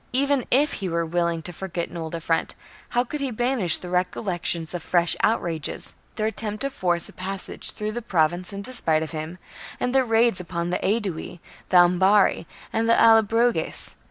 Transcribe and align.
Even 0.13 0.45
if 0.49 0.73
he 0.81 0.89
were 0.89 1.05
willing 1.05 1.43
to 1.43 1.53
for 1.53 1.67
get 1.67 1.89
an 1.91 1.95
old 1.97 2.15
affront, 2.15 2.55
how 2.89 3.03
could 3.03 3.21
he 3.21 3.29
banish 3.29 3.77
the 3.77 3.87
recol 3.89 4.25
lection 4.25 4.65
of 4.73 4.81
fresh 4.81 5.15
outrages,— 5.21 5.93
their 6.15 6.25
attempt 6.25 6.61
to 6.61 6.71
force 6.71 7.07
a 7.07 7.13
passage 7.13 7.69
through 7.73 7.91
the 7.91 8.01
Province 8.01 8.51
in 8.51 8.63
despite 8.63 9.03
of 9.03 9.11
him, 9.11 9.37
and 9.79 9.93
their 9.93 10.03
raids 10.03 10.39
upon 10.39 10.71
the 10.71 10.79
Aedui, 10.83 11.39
the 11.69 11.77
Ambarri, 11.77 12.47
and 12.73 12.89
the 12.89 12.99
Allobroges 12.99 13.93